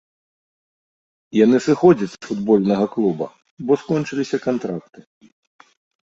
[1.45, 3.27] Яны сыходзяць з футбольнага клуба,
[3.67, 4.99] бо скончыліся кантракты.